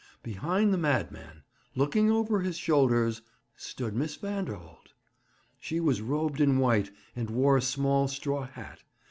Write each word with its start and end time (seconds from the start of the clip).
Behind 0.23 0.73
the 0.73 0.79
madman, 0.79 1.43
looking 1.75 2.09
over 2.09 2.39
his 2.39 2.57
shoulders, 2.57 3.21
stood 3.55 3.93
Miss 3.95 4.15
Vanderholt. 4.17 4.93
She 5.59 5.79
was 5.79 6.01
robed 6.01 6.41
in 6.41 6.57
white, 6.57 6.89
and 7.15 7.29
wore 7.29 7.55
a 7.55 7.61
small 7.61 8.07
straw 8.07 8.47
hat. 8.47 8.81